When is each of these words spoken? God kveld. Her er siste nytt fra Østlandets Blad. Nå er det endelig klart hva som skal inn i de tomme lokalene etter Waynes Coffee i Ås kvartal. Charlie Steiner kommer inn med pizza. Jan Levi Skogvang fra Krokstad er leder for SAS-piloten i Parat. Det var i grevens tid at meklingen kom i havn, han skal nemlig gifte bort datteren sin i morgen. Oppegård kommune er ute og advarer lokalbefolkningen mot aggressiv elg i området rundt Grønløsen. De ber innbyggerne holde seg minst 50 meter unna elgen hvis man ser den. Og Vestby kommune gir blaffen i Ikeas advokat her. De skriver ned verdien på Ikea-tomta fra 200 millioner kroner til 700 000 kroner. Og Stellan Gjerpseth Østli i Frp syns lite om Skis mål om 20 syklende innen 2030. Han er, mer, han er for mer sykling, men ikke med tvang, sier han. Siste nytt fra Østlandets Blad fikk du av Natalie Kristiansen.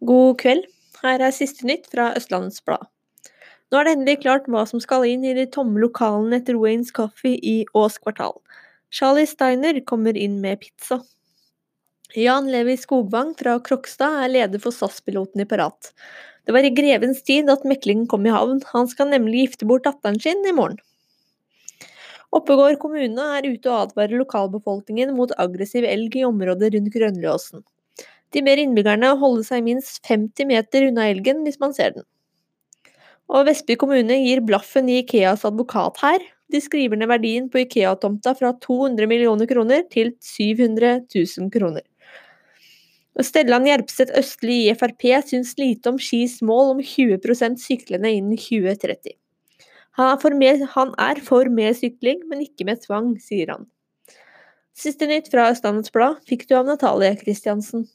God 0.00 0.38
kveld. 0.40 0.64
Her 1.02 1.20
er 1.20 1.32
siste 1.36 1.66
nytt 1.68 1.90
fra 1.92 2.06
Østlandets 2.16 2.62
Blad. 2.64 2.86
Nå 3.68 3.76
er 3.76 3.84
det 3.84 3.92
endelig 3.94 4.20
klart 4.22 4.46
hva 4.48 4.62
som 4.68 4.80
skal 4.80 5.04
inn 5.04 5.26
i 5.28 5.34
de 5.36 5.44
tomme 5.52 5.76
lokalene 5.82 6.38
etter 6.40 6.56
Waynes 6.56 6.88
Coffee 6.96 7.36
i 7.44 7.66
Ås 7.76 7.98
kvartal. 8.00 8.38
Charlie 8.88 9.28
Steiner 9.28 9.76
kommer 9.84 10.16
inn 10.16 10.38
med 10.40 10.62
pizza. 10.62 11.02
Jan 12.16 12.48
Levi 12.50 12.78
Skogvang 12.80 13.34
fra 13.38 13.58
Krokstad 13.66 14.24
er 14.24 14.32
leder 14.32 14.62
for 14.62 14.72
SAS-piloten 14.72 15.44
i 15.44 15.46
Parat. 15.50 15.92
Det 16.48 16.54
var 16.56 16.64
i 16.64 16.72
grevens 16.74 17.20
tid 17.22 17.52
at 17.52 17.66
meklingen 17.68 18.08
kom 18.08 18.24
i 18.24 18.32
havn, 18.32 18.62
han 18.72 18.88
skal 18.88 19.12
nemlig 19.12 19.44
gifte 19.44 19.68
bort 19.68 19.84
datteren 19.84 20.16
sin 20.18 20.40
i 20.48 20.54
morgen. 20.56 20.80
Oppegård 22.32 22.80
kommune 22.80 23.28
er 23.36 23.50
ute 23.52 23.68
og 23.68 23.90
advarer 23.90 24.16
lokalbefolkningen 24.16 25.12
mot 25.12 25.36
aggressiv 25.36 25.84
elg 25.84 26.16
i 26.16 26.24
området 26.24 26.72
rundt 26.72 26.90
Grønløsen. 26.96 27.66
De 28.34 28.42
ber 28.46 28.60
innbyggerne 28.62 29.14
holde 29.20 29.44
seg 29.46 29.64
minst 29.66 30.00
50 30.06 30.48
meter 30.50 30.86
unna 30.88 31.08
elgen 31.10 31.42
hvis 31.46 31.60
man 31.62 31.74
ser 31.76 31.96
den. 31.96 32.06
Og 33.30 33.46
Vestby 33.46 33.76
kommune 33.78 34.16
gir 34.24 34.42
blaffen 34.42 34.88
i 34.90 35.00
Ikeas 35.04 35.44
advokat 35.46 36.00
her. 36.02 36.22
De 36.50 36.58
skriver 36.62 36.98
ned 36.98 37.10
verdien 37.10 37.46
på 37.50 37.62
Ikea-tomta 37.62 38.34
fra 38.38 38.50
200 38.58 39.06
millioner 39.10 39.46
kroner 39.46 39.84
til 39.92 40.16
700 40.18 41.04
000 41.14 41.50
kroner. 41.54 41.84
Og 43.18 43.26
Stellan 43.26 43.66
Gjerpseth 43.68 44.16
Østli 44.18 44.64
i 44.70 44.74
Frp 44.78 45.06
syns 45.28 45.54
lite 45.58 45.92
om 45.92 45.98
Skis 45.98 46.40
mål 46.42 46.76
om 46.76 46.82
20 46.82 47.18
syklende 47.58 48.10
innen 48.10 48.38
2030. 48.38 49.14
Han 49.98 50.10
er, 50.14 50.34
mer, 50.38 50.66
han 50.74 50.94
er 50.98 51.20
for 51.22 51.50
mer 51.50 51.74
sykling, 51.74 52.22
men 52.30 52.42
ikke 52.46 52.64
med 52.64 52.82
tvang, 52.82 53.14
sier 53.20 53.50
han. 53.52 53.66
Siste 54.74 55.06
nytt 55.10 55.28
fra 55.30 55.50
Østlandets 55.50 55.92
Blad 55.92 56.22
fikk 56.26 56.46
du 56.48 56.54
av 56.56 56.66
Natalie 56.66 57.18
Kristiansen. 57.20 57.88